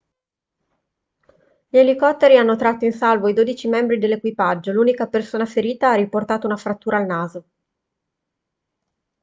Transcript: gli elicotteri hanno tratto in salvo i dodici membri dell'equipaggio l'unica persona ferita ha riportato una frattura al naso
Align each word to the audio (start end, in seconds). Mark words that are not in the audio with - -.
gli 1.69 1.77
elicotteri 1.77 2.35
hanno 2.35 2.55
tratto 2.55 2.85
in 2.85 2.91
salvo 2.91 3.27
i 3.27 3.33
dodici 3.33 3.67
membri 3.67 3.99
dell'equipaggio 3.99 4.71
l'unica 4.71 5.05
persona 5.05 5.45
ferita 5.45 5.91
ha 5.91 5.95
riportato 5.95 6.47
una 6.47 6.57
frattura 6.57 6.97
al 6.97 7.05
naso 7.05 7.45